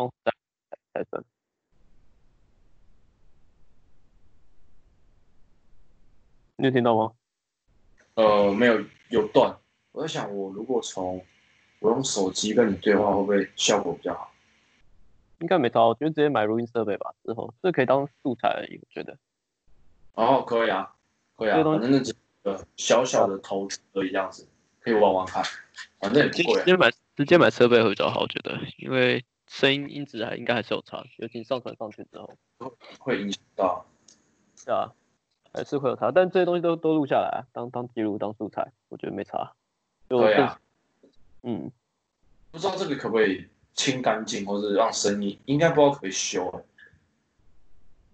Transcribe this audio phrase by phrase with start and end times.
[0.00, 0.32] 用才
[0.94, 1.24] 才算。
[6.56, 7.12] 你有听到吗？
[8.14, 9.56] 呃，没有有断。
[9.92, 11.24] 我在想，我如果从
[11.78, 14.30] 我用手机跟你对话，会不会效果比较好？
[15.38, 17.14] 应该没差，我觉得直接买录音设备吧。
[17.24, 19.16] 之后这可以当素材而已，我觉得。
[20.12, 20.94] 哦，可以啊，
[21.36, 24.46] 可以啊，反正那几个小小的投资而已，这样子
[24.80, 25.42] 可以玩玩看，
[25.98, 26.60] 反正也不贵。
[26.60, 32.32] 直接买直接买设备会比较好，我觉得，因为声音音质还应该还是有差，尤其上传上去之后
[33.00, 33.84] 会影响到。
[34.64, 34.92] 对啊，
[35.52, 39.52] 还是会有差，但这些东西都都录下来，当当记录当素材，我觉得没差。
[40.06, 40.60] 对啊。
[41.42, 41.68] 嗯，
[42.52, 46.64] 不知道这个可不可以清干净，或者让声音，应该不知道可以修。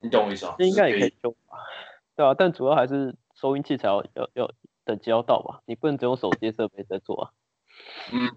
[0.00, 0.56] 你懂我意思啊？
[0.58, 1.58] 应该也可以修吧。
[2.14, 4.50] 对啊，但主要还是收音器材要要要
[4.84, 7.30] 等级要到吧，你不能只用手机设备在做啊。
[8.10, 8.34] 嗯，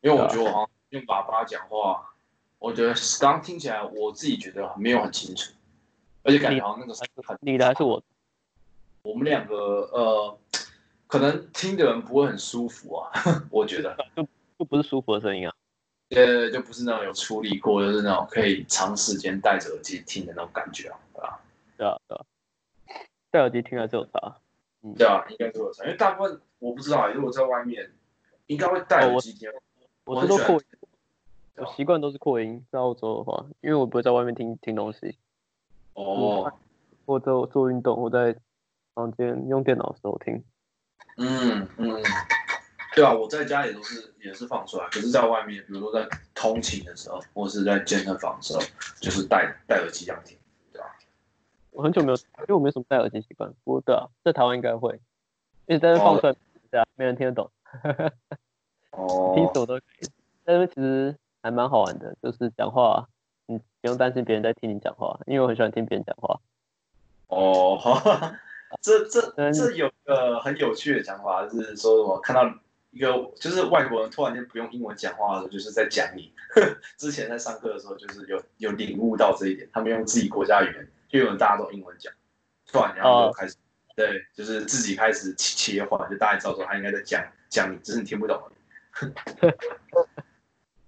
[0.00, 2.12] 因为我觉得我好像用喇叭讲话，
[2.60, 5.52] 我觉得刚刚听起来我自己觉得没有很清楚，
[6.22, 6.94] 而且感觉好像那个
[7.26, 8.00] 很你的还是我，
[9.02, 9.56] 我们两个
[9.92, 10.38] 呃。
[11.12, 13.10] 可能听的人不会很舒服啊，
[13.50, 14.22] 我觉得就
[14.56, 15.52] 就不是舒服的声音啊，
[16.10, 21.40] 呃，就不是那种有处理过，就是那种可以长时间戴着耳机听的那种感觉啊，对吧？
[21.76, 22.24] 对啊，对啊，
[23.32, 24.36] 戴耳机听还是有差，
[24.84, 27.90] 嗯，对啊，应该是有差，因为大部分我不知道，如果在外面
[28.46, 29.50] 应该会戴耳机听，
[30.04, 30.62] 我是都扩音，
[31.60, 35.18] 我习惯都是扩音，在澳洲的话，因为我不会在外面听听东西，
[35.92, 36.50] 哦，
[37.04, 38.34] 或者做运动，我在
[38.94, 40.42] 房间用电脑的时候听。
[41.18, 42.02] 嗯嗯，
[42.96, 48.60] 对啊，我在家里都是也是放出来，可是在外面，比如说在通勤的时候，或是在健身房的时候，
[48.98, 50.38] 就是戴戴耳机这样听，
[50.72, 50.96] 对吧？
[51.72, 53.52] 我很久没有，因为我没什么戴耳机习惯。
[53.64, 54.98] 不过对啊，在台湾应该会，
[55.66, 56.34] 一直在那放出来，
[56.70, 57.50] 对啊，没人听得懂。
[58.92, 60.08] 哦，听什么都可以，
[60.42, 63.08] 但是其实还蛮好玩的，就是讲话，
[63.46, 66.40] 你不用担心别人在听你讲话，因为我很喜欢听别人讲话。
[67.28, 68.32] 哦， 好。
[68.80, 72.48] 这这这有个很有趣的讲法，就是说我看到
[72.92, 76.32] 一个就是外国人突然间不用英文讲话的时候，就是在讲你。
[76.96, 82.12] 之前在上课的时候，就是有有领悟到这一点，他们用自己国家语言，因为大家都英文讲，
[82.68, 83.56] 突然然后就开始
[83.96, 88.40] 对，就是自己开始切切换，就大家知道说他应该在讲讲你，只是你听不懂。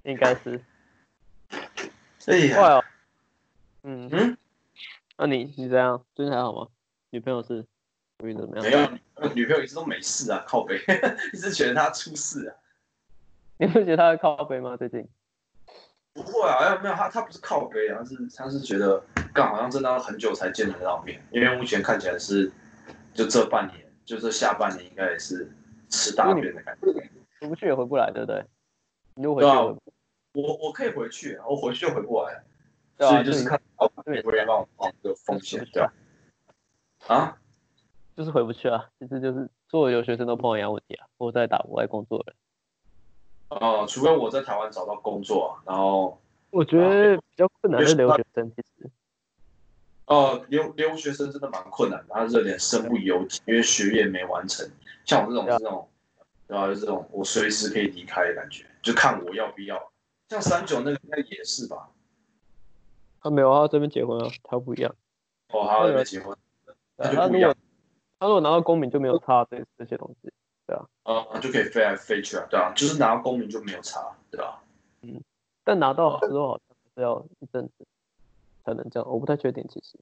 [0.05, 0.61] 应该是。
[2.27, 2.81] 哎呀，
[3.83, 4.37] 嗯嗯，
[5.17, 6.05] 那你你怎样？
[6.15, 6.69] 最近还好吗？
[7.11, 7.67] 女朋友是？
[8.19, 8.39] 没有，
[9.35, 10.77] 女朋友一直都没事啊，靠背，
[11.35, 12.55] 一直觉得她出事啊。
[13.59, 14.77] 你会觉得她靠背吗？
[14.77, 15.09] 最近？
[16.13, 19.03] 不会啊，哎，没有，她她不是靠背啊，是她是觉得，
[19.35, 22.53] 刚好像真的很久才见得到面，因为目前看起来是，
[23.13, 25.51] 就这半年，就这下半年应该也是
[25.89, 26.93] 吃大便的感觉。
[27.41, 28.45] 回不去也回不来，对不对？
[29.17, 29.49] 你又回去。
[30.35, 32.43] 我我可以回去，我回去就回不来，
[32.99, 35.93] 所以就是看哦，对，不要让我这个风险，对吧？
[37.09, 37.37] 啊？
[38.17, 42.37] 就是回不去啊，其实就是所有留学生都碰到一样问题啊，我在打国外工作的人。
[43.61, 46.19] 哦，除非我在台湾找到工作，然后
[46.51, 48.91] 我觉得比较困难的是留学生，其实。
[50.07, 54.67] 哦，留留学生真的蛮困难的，他是有点身不由己，因为学业没完成。
[55.05, 55.89] 像我这种这种，
[56.47, 56.67] 对吧？
[56.69, 59.92] 就这种我随时可以离开的感觉，就看我要不要。
[60.33, 61.91] 像三九那个应该也是吧？
[63.21, 64.95] 他没有啊，这边结婚啊，他不一样。
[65.51, 66.35] 哦，他这边结婚，
[66.97, 67.55] 那就不一样。
[68.19, 70.33] 他如果拿到公民就没有差这这些东西，
[70.67, 74.01] 对啊，呃，就可以飞来飞去啊，对啊，就是拿到公民就没有差，
[74.31, 74.63] 对吧？
[75.03, 75.21] 嗯，
[75.65, 77.87] 但拿到之后好像是要一阵子
[78.65, 79.99] 才能这样，我不太确定其实。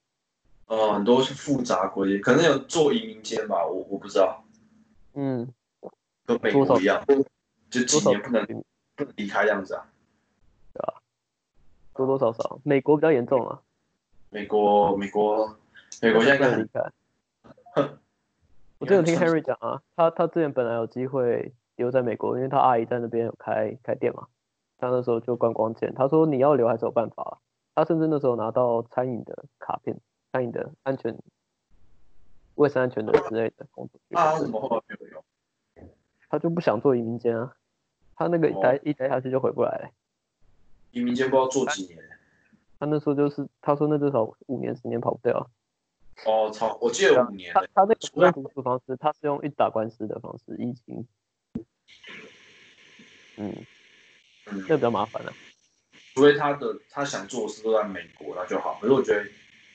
[0.67, 4.45] 呃，很多是复杂规定，可能有做移民间吧，我我不知道。
[5.15, 5.53] 嗯，
[6.25, 7.05] 跟美国一样，
[7.69, 8.47] 就几年不能
[8.95, 9.90] 不能离开这样子啊？
[12.07, 13.61] 多多少少，美国比较严重啊。
[14.31, 15.57] 美国，美国，
[16.01, 16.81] 美国现在离开。
[18.79, 24.29] 我之前听 Henry 讲啊，他他之前本来有机会留在美国，因为他阿姨在那边有开开店嘛，
[24.79, 25.93] 他那时候就观光店。
[25.95, 27.39] 他说你要留还是有办法，
[27.75, 29.99] 他甚至那时候拿到餐饮的卡片，
[30.33, 31.19] 餐饮的安全、
[32.55, 34.19] 卫生安全的之类的工作。
[34.19, 35.25] 啊，什么话没有用？
[36.29, 37.53] 他就不想做移民监啊，
[38.15, 39.91] 他那个一待一待下去就回不来了。
[40.93, 41.99] 移民监不知道做几年？
[42.79, 45.51] 他那时候就是他说那至少五年十年跑不掉。
[46.27, 46.77] 哦，操！
[46.81, 47.53] 我记得五年。
[47.55, 51.07] 他他那个读书方式，他是用一打官司的方式，疫情。
[53.37, 53.55] 嗯，
[54.69, 55.33] 这比较麻烦了。
[56.15, 58.79] 除非他的他想做的事都在美国，那就好。
[58.81, 59.25] 可是我觉得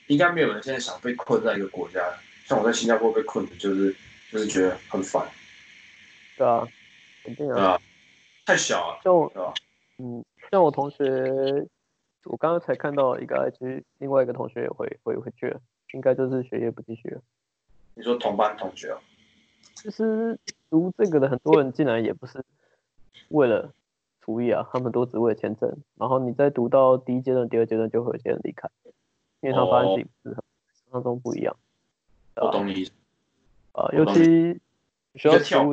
[0.06, 2.00] 应该没有人现在想被困在一个国家，
[2.44, 3.94] 像我在新加坡被困的，就是
[4.30, 5.26] 就是觉得很烦。
[6.36, 6.68] 对啊，
[7.24, 7.80] 肯定啊。
[8.44, 9.00] 太小了。
[9.02, 9.54] 像我，
[9.98, 11.66] 嗯，像我同学
[12.24, 15.60] 我刚刚才看到一个 IG，另外一个同学也回回回去了，
[15.92, 17.20] 应该就是学业不继续了。
[17.94, 19.00] 你说同班同学啊？
[19.74, 20.38] 其实
[20.70, 22.44] 读这个的很多人进来也不是
[23.28, 23.72] 为了
[24.20, 25.76] 厨艺啊，他们都只为了签证。
[25.96, 28.68] 然后你再读到第一阶段、第二阶段，就会有些人离开，
[29.40, 31.56] 因为他发现自己不是很想象中不一样。
[32.36, 32.92] 我懂你意思。
[33.72, 34.60] 啊，尤其
[35.14, 35.64] 学校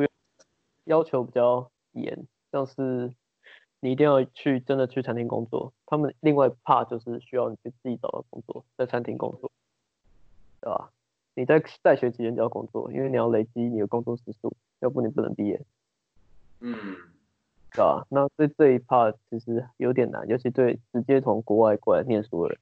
[0.84, 3.10] 要求比较严，像是
[3.84, 5.74] 你一定要去真的去餐厅工作。
[5.84, 9.52] 他们另外怕就是需要你去自己找到工作，在餐厅工作，
[10.62, 10.90] 对吧？
[11.34, 15.60] 你在在学期间就要工作，因为你要累积你的工作时数，要不你不能毕业。
[16.60, 16.74] 嗯，
[17.72, 18.06] 对吧？
[18.08, 22.54] 那这这一 part 其实有点难，尤其对直接从国外过来念书的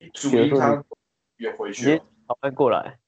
[0.00, 0.10] 人。
[0.14, 0.82] 主一他
[1.36, 2.98] 也回去，好快过来，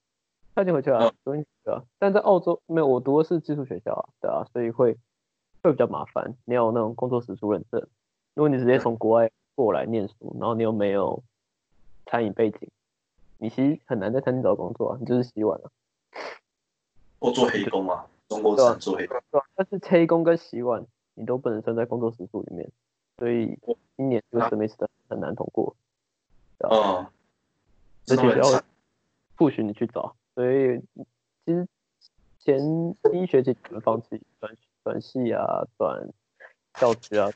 [0.55, 1.83] 他已经回去了，昨天对啊。
[1.99, 4.99] 但在澳洲没有，我读的是技术学校啊，对啊，所以会
[5.69, 6.35] 会比较麻烦。
[6.45, 7.81] 你要有那种工作时数认证，
[8.35, 11.23] 如果你直接从国外过来念书，然后你又没有
[12.07, 12.69] 餐饮背景。
[13.41, 15.71] 你其实很难在餐厅找工作啊，你就是洗碗啊，
[17.21, 19.17] 或做黑工啊，中国只做黑工。
[19.31, 20.85] 对但是黑工跟洗碗
[21.15, 22.69] 你都不能算在工作时数里面，
[23.19, 23.57] 所以
[23.97, 25.77] 今年这个 semester 很难通过。
[26.59, 27.07] 嗯，
[28.09, 28.63] 而且要
[29.37, 30.81] 不许你去找，所以
[31.45, 31.69] 其实
[32.41, 32.59] 前
[33.05, 34.53] 第一学期只能放弃转
[34.89, 36.09] 转系啊，转
[36.81, 37.31] 教职啊，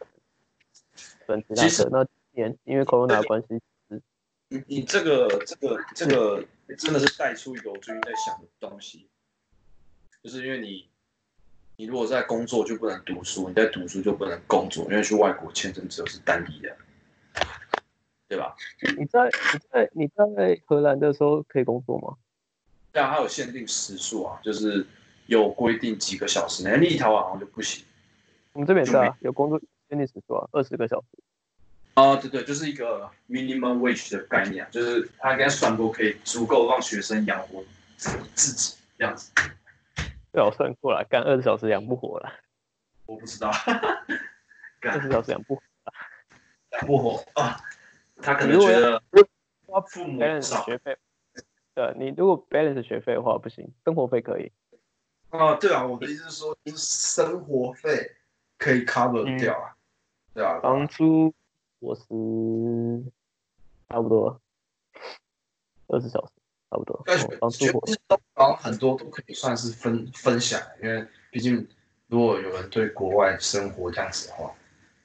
[1.26, 1.90] 转其他的。
[1.90, 3.60] 那今年因为 corona 关系。
[4.48, 6.42] 你你这个这个这个
[6.78, 9.06] 真的是带出一个我最近在想的东西，
[10.22, 10.88] 就是因为你
[11.76, 16.74] 你如果在工作就不能读书，你在读书就不能工作，因为去外国签证只有是单一的，
[18.28, 18.56] 对吧？
[18.96, 22.16] 你在你在你在荷兰的时候可以工作吗？
[22.92, 24.86] 对啊，它有限定时数啊，就是
[25.26, 27.84] 有规定几个小时，那立陶宛好像就不行。
[28.52, 31.06] 我们这边是啊，有工作限定时数啊，二十个小时。
[31.94, 37.62] 啊，对对，就是一个 minimum wage 的概念，就是他应该算过可以足够让学生养活
[37.96, 39.30] 自己这样子。
[40.32, 42.32] 对，我算过了，干二十小时养不活了。
[43.04, 43.50] 我不知道，
[44.82, 45.62] 二十小时养不活，
[46.70, 47.60] 养不活啊。
[48.22, 49.02] 他可能觉得
[49.66, 50.96] 花父母学费，
[51.74, 54.50] 对，你如果 balance 学费的话不行，生活费可以。
[55.32, 58.12] 啊，对啊，我的意思是说，生活费
[58.58, 59.74] 可以 cover 掉啊，
[60.34, 61.34] 对啊，房租。
[61.80, 62.04] 我是
[63.88, 64.40] 差不多
[65.88, 66.32] 二十小时，
[66.70, 67.02] 差不多。
[67.04, 67.72] 当其实
[68.06, 71.66] 都好很多都可以算是分分享，因为毕竟
[72.06, 74.48] 如果有人对国外生活这样子的话，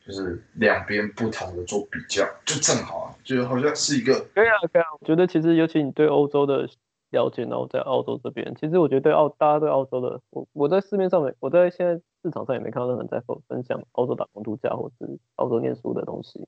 [0.06, 4.20] 就是两边不同的做比较，就正好啊，就好像是一个。
[4.36, 4.86] 可以啊，可以啊。
[5.00, 6.70] 我觉得其实尤其你对欧洲的
[7.12, 16.48] 了解，然后在澳洲这边，其实我觉得对澳大家对澳洲的，我我在市面上没，我在现在市场上也没看到任何人在分分享澳洲打工度假或是澳洲念书的东西。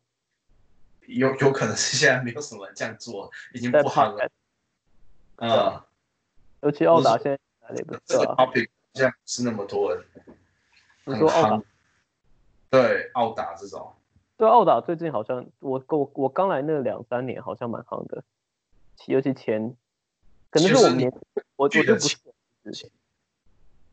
[1.07, 4.29] 有有可能是现在没有什么人这样做，已经不好了。
[5.37, 5.85] 啊，
[6.61, 8.35] 尤其澳达现在哪里不是啊？
[8.93, 10.03] 这样是那么多人。
[11.05, 11.63] 你说澳达？
[12.69, 13.91] 对，澳达这种。
[14.37, 18.23] 对，澳达最近好像我我我刚来那两三年好像蛮夯的，
[19.07, 19.75] 尤其前，
[20.49, 21.13] 可能是我们年，
[21.55, 22.89] 我觉得不是。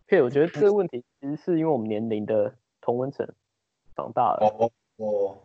[0.07, 3.29] 对，我觉得这个问题其实是因为我们年龄的同温层
[3.95, 4.47] 长大了。
[4.59, 5.39] 哦哦。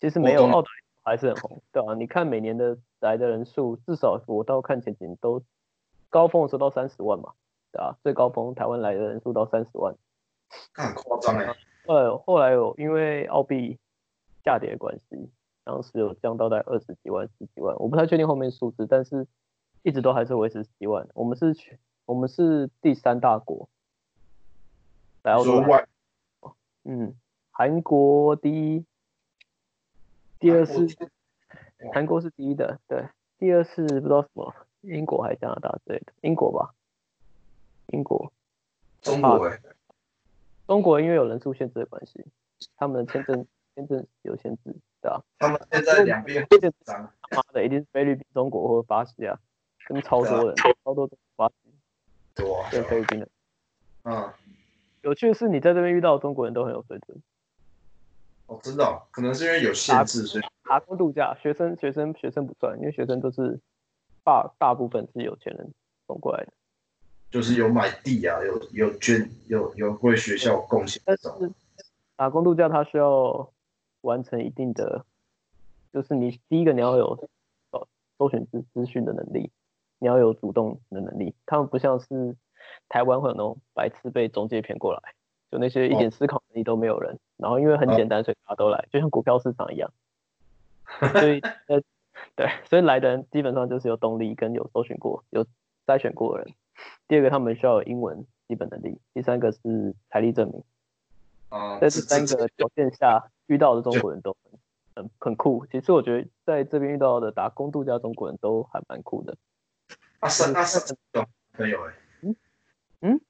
[0.00, 0.68] 其实没有澳大
[1.02, 5.42] 还是很红，对啊，你看每年的来的人数，至少我到看前几年都
[6.08, 7.32] 高峰的时候到三十万嘛，
[7.70, 9.94] 对啊，最高峰台湾来的人数到三十万，
[10.72, 11.54] 很夸张哎。
[11.86, 13.78] 呃，后来有因为澳币
[14.44, 15.30] 下跌的关系，
[15.64, 19.26] 当时有降到在二十几万、十几万，我不太确定后面数字，但是
[19.82, 21.08] 一直都还是维持十几万。
[21.14, 23.68] 我们是全，我们是第三大国，
[25.22, 25.62] 来澳洲，
[26.84, 27.14] 嗯，
[27.50, 28.84] 韩国第一。
[30.38, 30.86] 第二是
[31.92, 33.08] 韩国是第一的，对。
[33.38, 36.74] 第二是不知道什么，英国还是加拿大之类的，英国吧。
[37.88, 38.32] 英国。
[39.02, 39.50] 中国。
[40.66, 42.24] 中国因为有人数限制的关系，
[42.76, 45.22] 他们的签证签证有限制，对吧？
[45.38, 46.46] 他们现在两边
[46.82, 49.40] 他妈的一定是菲律宾、中国或者巴西啊，
[49.86, 51.54] 跟超多人，超多巴西，
[52.34, 53.28] 多跟菲律宾的。
[54.04, 54.30] 嗯。
[55.02, 57.18] 有趣的是，你在这边遇到的中国人都很有水准。
[58.46, 63.58] 我知道，可能是因为有限制，所以打工度假，学生学生学生不算，因为学生都是
[64.22, 65.72] 大大部分是有钱人
[66.06, 66.52] 送过来的，
[67.30, 71.00] 就是有买地啊，有有捐，有有为学校贡献。
[71.06, 71.28] 但是
[72.16, 73.50] 打工度假它需要
[74.02, 75.06] 完成一定的，
[75.94, 77.16] 就是你第一个你要有
[77.70, 79.50] 搜搜寻资资讯的能力，
[80.00, 81.32] 你要有主动的能力。
[81.46, 82.34] 他们不像是
[82.88, 85.00] 台湾会有那种白痴被中介骗过来，
[85.52, 87.16] 就那些一点思考能力都没有人。
[87.36, 89.92] 然后因为很简单，所以大家都来，就像股票市场一样。
[91.12, 91.80] 所以 呃，
[92.34, 95.46] 对，所以来的人基本上就是有动力跟有搜寻过、有
[95.86, 96.54] 筛选过的人。
[97.06, 100.62] 第二个，他们需要有英文基本能力；第三个是财力证明。
[101.50, 104.60] 啊，在这三个条件下遇到的中国人都很
[104.94, 105.66] 很很酷。
[105.66, 109.36] 其实我觉得在这边遇到的打工度假中国人都还蛮酷的。
[110.20, 112.36] 啊，三啊三九朋友哎，嗯
[113.00, 113.20] 嗯，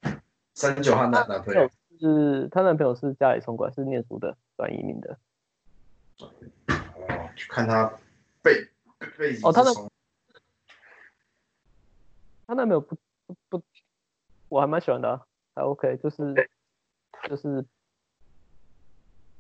[0.55, 5.19] 三九和男男朋友是她男朋友是家里送过来，是念书的，转移民的。
[6.19, 7.93] 哦，看他
[8.43, 8.69] 背
[9.17, 9.71] 背景哦，他的
[12.47, 12.97] 他男朋友不
[13.49, 13.65] 不不，
[14.49, 16.49] 我还蛮喜欢的，还 OK，就是
[17.29, 17.65] 就是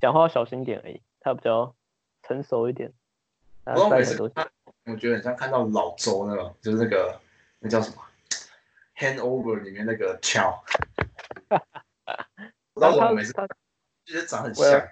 [0.00, 1.74] 讲话要小心点而已，他比较
[2.22, 2.92] 成熟一点。
[3.64, 4.48] 我每次看，
[4.84, 7.20] 我觉得很像看到老周那种，就是那个
[7.60, 8.02] 那叫什么
[8.98, 10.62] 《Handover》里面那个乔。
[12.74, 13.46] 然 后我每次他
[14.04, 14.88] 觉得长很像。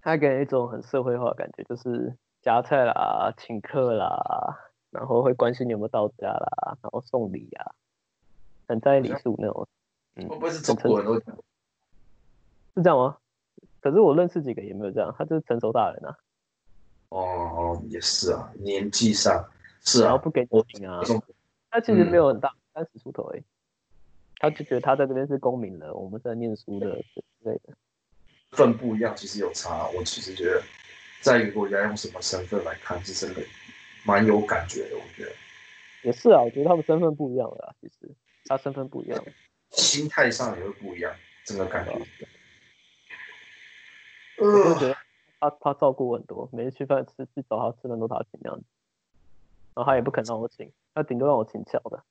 [0.00, 4.58] 他给人一种很社会化的感觉，就是夹菜啦、请客啦，
[4.90, 7.72] 然后会关心你有没有到家啦，然后送礼啊，
[8.68, 9.66] 很在意礼数那种。
[10.14, 11.24] 会不会是中国人都是
[12.76, 13.16] 这样吗？
[13.80, 16.16] 可是我认识几个也没有这样，他就是成熟大人啊。
[17.08, 19.48] 哦哦，也是啊，年纪上
[19.84, 21.00] 是啊，然后不给钱啊。
[21.70, 23.42] 他其实没有很大，三十出头哎，
[24.36, 27.74] 他就觉得他在这边是公民了，我们在念书的之类的。
[28.52, 29.88] 份不一样，其实有差。
[29.88, 30.62] 我其实觉得，
[31.20, 33.42] 在一个国家用什么身份来看，是真的
[34.04, 34.96] 蛮有感觉的。
[34.96, 35.32] 我觉得
[36.02, 38.14] 也是啊，我觉得他们身份不一样的，其实
[38.46, 39.24] 他身份不一样，
[39.70, 41.12] 心态上也会不一样，
[41.44, 41.92] 整个感觉。
[44.38, 44.96] 我觉得
[45.40, 48.64] 他他照顾我很多，每次吃饭吃去找他吃饭都他请那样子，
[49.74, 52.02] 然后他也不肯让我请，他顶多让我请巧的。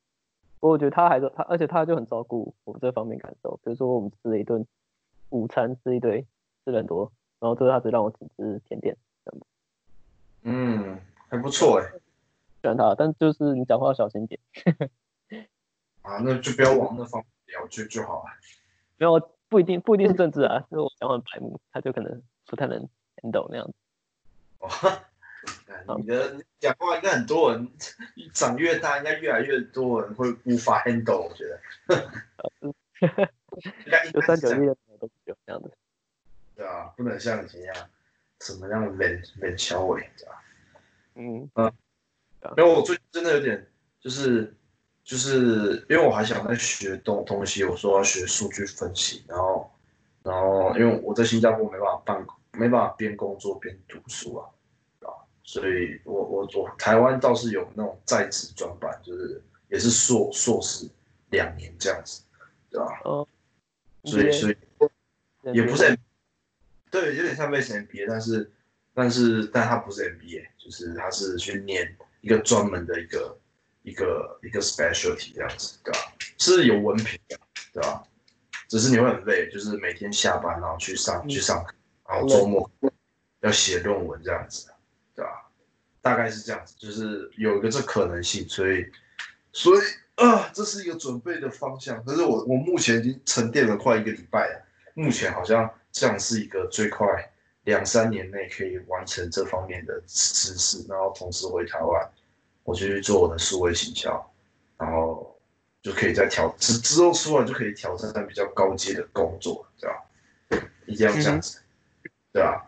[0.59, 3.59] 不过我觉得他还是他，而且他就很照顾我这方面感受。
[3.63, 4.65] 比如说我们吃了一顿
[5.29, 6.25] 午餐，吃一堆。
[6.65, 9.45] 吃了很多，然后最后他只让我请吃甜点，这样子。
[10.43, 11.91] 嗯，还不错哎，
[12.61, 14.39] 喜欢他，但就是你讲话要小心点。
[16.03, 18.29] 啊，那就不要往那方面聊就就好了。
[18.97, 23.73] 没有，不一定不一定是政治啊，就是我讲话白目，他就可能不太能 handle 那样子。
[25.87, 27.69] 哦，你的讲话应该很多人
[28.33, 31.59] 长越大，应该越来越多人会无法 handle，我觉得。
[34.13, 35.71] 就三九一的都有这样子。
[36.55, 37.75] 对啊，不能像以前一样，
[38.39, 40.43] 什么样冷冷小伟，对吧？
[41.15, 41.73] 嗯嗯，
[42.57, 43.67] 因为我最近真的有点，
[43.99, 44.55] 就是
[45.03, 49.71] 就是因为我还想在学东东西，我说要学数据分析，然后
[50.23, 54.49] 然后因为我在新加坡没办法办，没办法边工作边读书啊，啊，
[55.43, 60.87] 所以我我我台湾倒是有那种在职专班，就是也是硕硕士
[61.29, 62.21] 两年这样子，
[62.69, 63.01] 对吧？
[63.03, 63.27] 哦，
[64.05, 64.57] 所以所以
[65.53, 65.97] 也不是。
[66.89, 68.51] 对，有点像 base MBA，但是，
[68.93, 73.35] 但是，但他不是 MBA，就是他是去念一个专门的一个
[73.81, 75.99] 一个一个 specialty 这样子，对吧？
[76.37, 77.35] 是有文凭的，
[77.73, 78.03] 对吧？
[78.69, 81.73] 只是你会很累，就是每天下班然后去上去上课，
[82.07, 82.69] 然后周末
[83.41, 84.71] 要写论文这样子？
[86.03, 88.85] 大概是这样子，就是有一个这可能性，所以，
[89.51, 89.79] 所以
[90.17, 92.05] 啊，这是一个准备的方向。
[92.05, 94.61] 可是我我目前已经沉淀了快一个礼拜了，
[94.93, 95.67] 目前好像。
[95.95, 97.05] 这样是一个最快
[97.65, 102.09] 两三年内可以完成这方面的知识，然后同时回台湾，
[102.63, 104.33] 我就去做我的数位行销，
[104.75, 105.39] 然后
[105.83, 110.65] 就可以再挑之之后出来就可以挑战比较高阶的工作，对吧？
[110.87, 111.61] 一定要这样子，
[112.31, 112.65] 对吧？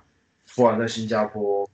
[0.56, 1.68] 不然在新加坡，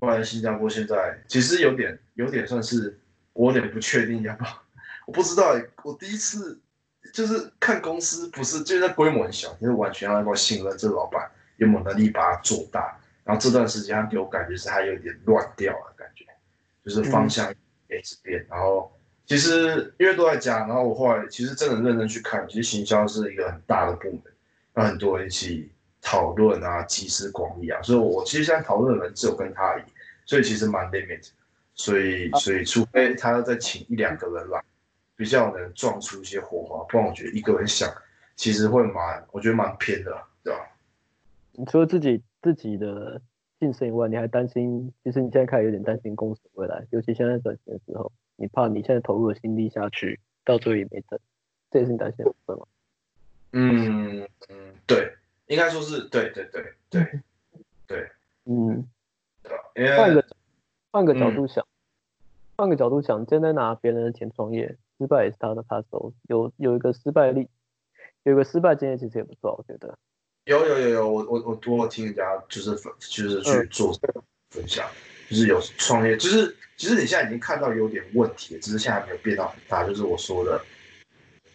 [0.00, 2.98] 不然新加坡现在其实有点有点算是
[3.34, 4.62] 我有点不确定要不要，
[5.06, 5.54] 我不知道，
[5.84, 6.60] 我第一次。
[7.14, 12.96] 就是看公司不是，就是规模很小，就是完全要能够信任这老板有没有能力把它做大。
[13.24, 16.24] 然后这段时间他给我感觉是他有点乱掉了，感觉
[16.84, 18.46] 就是方向一直变。
[18.48, 18.92] 然后
[19.26, 24.22] 其实因为都在家，然后我后来其实真的认真去看，其实行销是一个很大的部门，
[24.74, 27.80] 让很多人一起讨论啊，集思广益啊。
[27.82, 29.84] 所以我其实现在讨论的人只有跟他而已，
[30.26, 31.30] 所以其实蛮 limit。
[31.74, 34.62] 所以所以除非他要再请一两个人来。
[35.16, 37.92] 比较能撞出一些火花，不然我觉得一个人想，
[38.36, 40.10] 其实会蛮，我觉得蛮偏的，
[40.42, 40.60] 对吧？
[41.52, 43.20] 你除了自己自己的
[43.58, 51.20] 晋升以外，你还担心，其实你现在开始有点担心公司未来，尤其现在转型的时候，你怕你现在投入的心力下去，到最后也没挣，
[51.70, 52.66] 这也是你担心的部分吗？
[53.52, 55.12] 嗯嗯，对，
[55.50, 57.20] 应该说是对对对对
[57.88, 58.08] 对，
[58.44, 58.88] 嗯？
[59.96, 60.24] 换个
[60.92, 61.66] 换个角度想。
[62.56, 66.12] 换个角度想，现在拿别人的钱创业，失败也是他的他手。
[66.28, 67.48] 有有一个失败例，
[68.22, 69.98] 有一个失败经验其实也不错，我觉得。
[70.44, 73.92] 有有有有，我我我多听人家就是分就是去做
[74.50, 74.86] 分享，
[75.28, 80.62] 就是有创业，就是其实你现在已经看到有点问题，只是现在没有变到很大，就是我说的，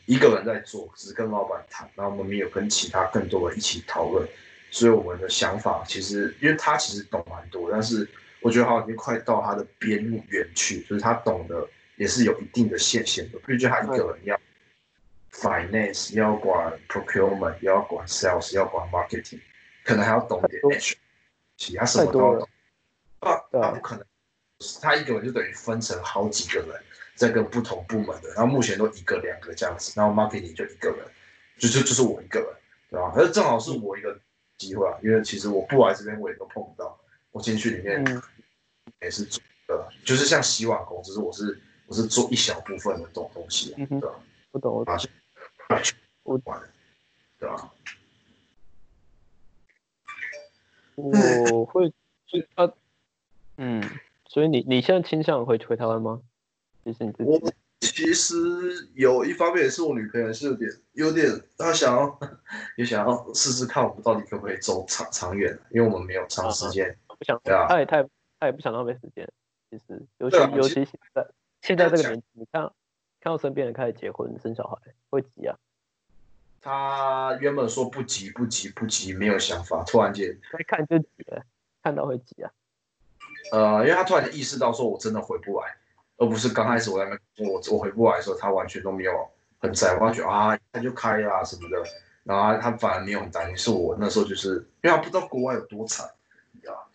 [0.05, 4.27] 一个人在做，只是跟老板谈，然后我们没有跟其他更多人一起讨论，
[4.71, 8.07] 所以我们的想法其实，因为他其实懂蛮多，但是
[8.41, 14.39] 我觉得好像已经快到他的边缘去，就是他懂得也是有一定的限限的，毕竟他一个人要。
[15.37, 19.41] Finance 要管 Procurement，要管 Sales，要管 Marketing，
[19.83, 20.95] 可能还要懂点 H，
[21.57, 22.49] 其他什么都懂。
[23.19, 24.05] 他他不可能，
[24.81, 26.69] 他一个人就等于分成好几个人
[27.15, 31.05] 在跟不同部门的，然后目前都一个两个这样子，然后 Marketing 就一个人，
[31.57, 32.49] 就就就是我一个人，
[32.89, 33.11] 对吧？
[33.15, 34.19] 可是正好是我一个
[34.57, 36.99] 机会啊，因为其实我不来这边我也都碰不到，
[37.31, 38.21] 我进去里面
[39.01, 44.09] 也是做的，就是像洗碗工，只是我是我是做一小部分的东东西，对吧？
[44.51, 44.97] 不懂啊。
[46.23, 46.61] 我管，
[47.39, 47.73] 对吧？
[50.95, 51.93] 我会，
[52.55, 52.71] 啊，
[53.57, 53.83] 嗯，
[54.27, 56.21] 所以你你现在倾向回回台湾吗？
[56.85, 57.41] 其实你自己，我
[57.81, 58.35] 其实
[58.93, 61.27] 有一方面也是我女朋友是有点有点，
[61.57, 62.19] 她想要
[62.77, 68.03] 也想要试试看我们到底可不可以走长长远，因为我们没有长时间，不想，对啊，她也太
[68.39, 69.27] 她也不想浪费时间，
[69.69, 71.27] 其实尤其尤其现在
[71.61, 72.71] 现在这个年纪，你看。
[73.21, 74.77] 看到身边人开始结婚生小孩，
[75.09, 75.57] 会急啊？
[76.61, 81.43] 他原本说不急不急不急，没有想法，突然间一看就急了，
[81.81, 82.51] 看到会急啊。
[83.51, 85.75] 呃，因为他突然间意识到说我真的回不来，
[86.17, 89.11] 而不是刚开始我在那我我回不来的时候，他完全都没有
[89.59, 91.83] 很在乎，觉得啊他就开啊什么的，
[92.23, 96.09] 然后他反而没有很担心，是我那时候就是因为他不知道国外有多惨，
[96.51, 96.89] 你知道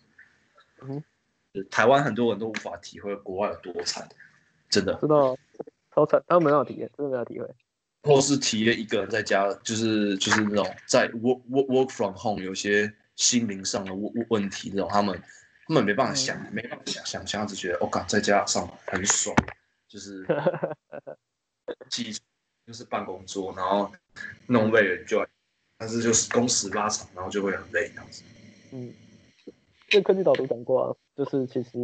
[0.81, 1.03] 嗯，
[1.69, 4.07] 台湾很多人都无法体会国外有多惨，
[4.69, 5.37] 真的知道。
[5.93, 7.45] 超惨，他们没有体验，真的没有体会。
[8.03, 15.21] 或是体验一个人在家，就是就是那种在 work work work from home，有些心灵上的问问题，那种他们
[15.71, 19.33] 他们没办法想，没办法想想象，只觉得我靠，在家上班很爽，
[19.87, 20.25] 就是
[21.89, 22.11] 基
[22.67, 23.89] 就是办公桌，然后
[24.47, 25.25] 弄累了就，
[25.77, 28.23] 但是就是工时拉长，然后就会很累这样子。
[28.73, 28.93] 嗯，
[29.87, 31.79] 这科技导读讲过啊，就是其实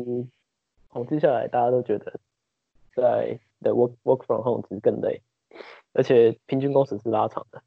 [0.92, 2.20] 统计下来，大家都觉得
[2.94, 3.40] 在。
[3.60, 5.20] 在，work work from home 其实更累，
[5.94, 7.64] 而且平均工时是拉长的。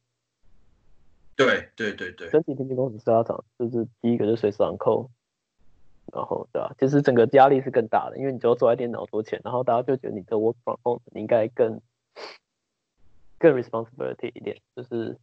[1.35, 5.09] 对对对对，整体平均工时是拉长，就是第一个是随时 on call，
[6.13, 6.75] 然后对吧？
[6.79, 11.81] 其实整个压力是更大的，因为你只要坐在电脑桌前，然后大家就觉得你的 work from home 你应该更
[13.39, 15.17] 更 responsibility 一点，就是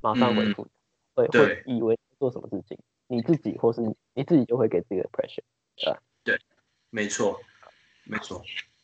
[0.00, 0.66] 马上回复，
[1.14, 3.80] 会会以为做什么事情，你自己或是
[4.14, 5.42] 你自己就会给自己的 pressure，
[5.76, 5.98] 对吧？
[6.24, 6.38] 对，
[6.90, 7.40] 没错，
[8.04, 8.42] 没错。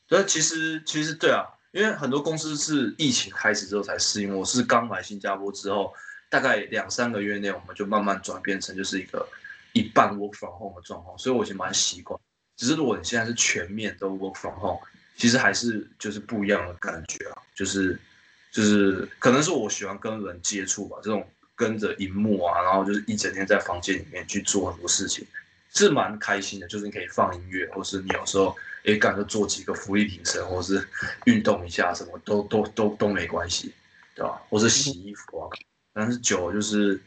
[0.08, 4.36] 那其实其实对啊，因为很多公司是疫情开始之后才适应。
[4.36, 5.92] 我是刚来新加坡之后，
[6.28, 9.26] 大概两三个月内，我们就慢慢转变成就是一个
[9.72, 12.18] 一半 work from home 的状况，所以我已经蛮习惯。
[12.56, 14.80] 只是如果你现在是全面都 work from home，
[15.16, 17.98] 其实还是就是不一样的感觉啊，就是
[18.50, 25.26] 就是可能是我喜欢跟人接触吧，这种跟着荧幕啊，然后就是一整天在房间里面去做很多事情，
[25.74, 26.66] 是蛮开心的。
[26.68, 28.56] 就是你可以放音乐，或是你有时候。
[28.84, 30.84] 也赶着做几个浮力挺身，或是
[31.26, 33.72] 运动一下，什么都都都都没关系，
[34.12, 34.42] 对吧？
[34.50, 35.46] 或是洗衣服啊，
[35.92, 37.00] 但是久就是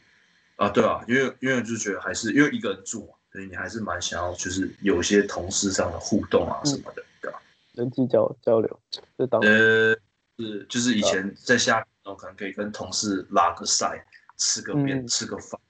[0.56, 7.40] 啊，对啊，因为因为就觉得还是因为一个人住嘛，所以你还是蛮想要就是有些同事上的互动啊什么的，对吧？
[7.74, 8.80] 人际交交流，
[9.18, 9.94] 就当呃
[10.38, 14.04] 是就是以前在下然后可能可以跟同事拉个赛，
[14.38, 15.60] 吃个面，吃个饭，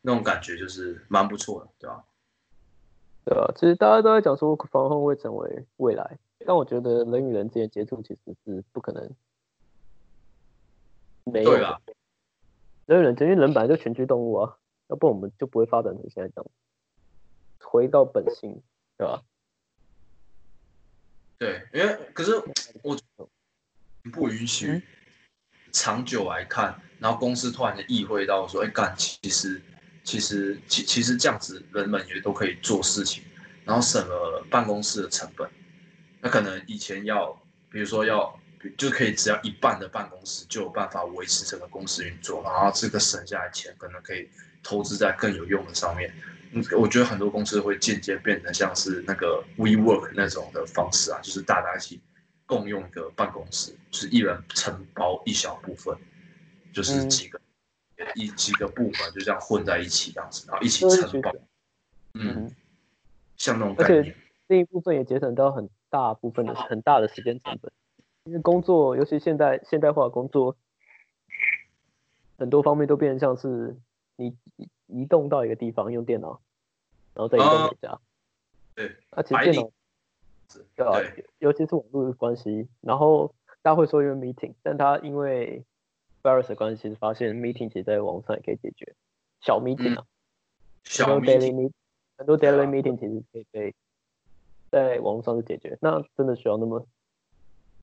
[0.00, 2.02] 那种感觉就是蛮不错的，对吧？
[3.26, 9.10] 对啊，其实大家都在讲说防控会成为未来，但我觉得人与人之间接触其实是不可能
[11.24, 11.80] 没有的。
[12.86, 14.56] 人与人，因为人本来就群居动物啊，
[14.88, 16.50] 要不我们就不会发展成现在这样。
[17.60, 18.62] 回到本性，
[18.96, 19.22] 对吧？
[21.38, 22.32] 对，因为可是
[22.82, 22.96] 我
[24.12, 24.82] 不允许
[25.72, 29.60] 长久来看，然后公司突然的意会到说，哎干，其实。
[30.06, 33.24] 其实，其其实这样子，人们也都可以做事情，
[33.64, 35.50] 然后省了办公室的成本。
[36.20, 37.32] 那可能以前要，
[37.68, 38.38] 比如说要，
[38.76, 44.28] 就可以只要一半的办公室就有办法维持整个公司运作，然后这个省下来钱可能可以
[44.62, 46.12] 投资在更有用的上面。
[46.52, 52.00] 嗯，我觉得很多公司会间接变成像是那个 WeWork 那种的方式啊，就是大家一起
[52.46, 55.96] 共用一个办公室，就是一人承包一小部分，
[56.72, 57.40] 就是几个。
[58.14, 61.32] 一几个部门就这样混在一起，这样子，然后一起承包，
[62.12, 62.54] 嗯，
[63.38, 64.14] 像那种概念。
[64.48, 67.72] 另一部分也节省到很大部分的很大的时间成本，
[68.26, 70.56] 因为工作，尤其现代现代化工作，
[72.36, 73.76] 很多方面都变成像是
[74.16, 74.36] 你
[74.88, 76.40] 移动到一个地方用电脑，
[77.14, 78.00] 然后再移动回家。
[78.74, 79.70] 对，而且电脑，
[80.74, 81.00] 对啊，
[81.38, 85.64] 尤其是网络的关系，然后大家会说因为 meeting，但他因为
[86.24, 88.92] virus 的关系，发现 meeting 其实在网上也可以解决，
[89.40, 90.04] 小 meeting 啊，
[90.82, 91.72] 小 daily meeting，
[92.18, 93.74] 很多 daily meeting 其实可以被
[94.68, 96.84] 在网络上就解决，那真的需要那么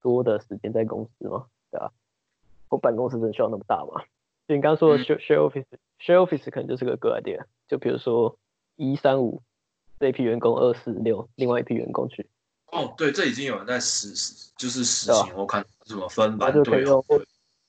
[0.04, 1.48] 多的时间在公司吗？
[1.72, 1.90] 对啊，
[2.70, 4.04] 我办公室真的需要那么大吗？
[4.48, 8.38] 就你刚刚说的 share share office，share office 可能就是个 good idea，就比如说
[8.76, 9.42] 一三五。
[10.00, 12.28] 这一批员工二四六，另外一批员工去。
[12.74, 15.34] 哦，对，这已经有人在实施，就是实行。
[15.34, 16.84] 我看怎么分班队，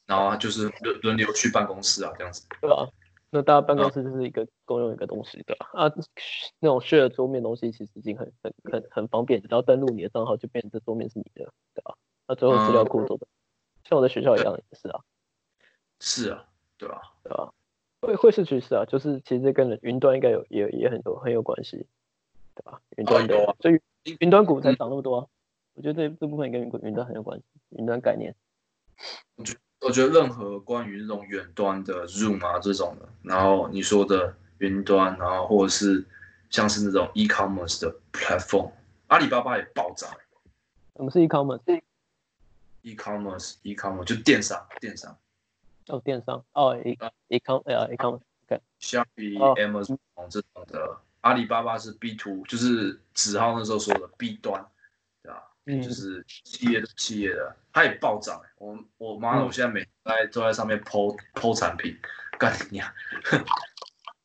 [0.07, 2.45] 然后就是轮轮流去办公室啊，这样子。
[2.61, 2.89] 对啊，
[3.31, 5.69] 那大家办公室就是一个共用一个东西，对吧？
[5.75, 5.93] 啊，
[6.59, 11.95] 那种 share 桌面东西其实已经很很很很方便，只要登录你的账号就变成这桌面是你的，对吧？
[12.27, 13.27] 那最后资料库做的，
[13.85, 15.01] 像我在学校一样也是啊。
[16.01, 16.45] 是啊，
[16.77, 17.01] 对吧？
[17.23, 17.53] 对吧？
[18.01, 21.87] 会会是趋势啊，就是其实跟云端应该有也也很多很有关系。
[22.57, 22.81] 对吧？
[22.97, 23.81] 云端的，所以
[24.21, 25.27] 云端股才涨那么多啊。
[25.73, 28.33] 我觉得这这部分跟云云端很有关系，云端概念。
[29.35, 36.07] 我觉我觉得任何关于这种远端的 Zoom 啊这种的，然后你说的云端，然后或者是
[36.49, 38.71] 像是那种 e-commerce 的 platform，
[39.09, 40.07] 阿里巴巴也爆炸。
[40.93, 41.21] 我们是
[42.85, 45.19] e-commerce？e-commerce，e-commerce 就电商，电商。
[45.89, 46.45] 哦，电商。
[46.53, 46.77] 哦
[47.29, 48.21] ，e-com，呃，e-commerce。
[48.79, 49.99] 像比 Amazon
[50.31, 51.01] 这种的。
[51.23, 54.63] 阿里巴巴是 B to，就是子浩那时候说的 B 端，
[55.23, 55.43] 对吧？
[55.65, 58.39] 嗯，就是企业的企业的，它也暴涨。
[58.59, 61.97] 我我妈，我现在每在都在上面剖剖产品，
[62.39, 62.93] 干你娘！